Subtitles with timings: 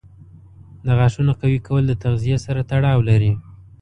[0.85, 3.33] د غاښونو قوي کول د تغذیې سره تړاو لري.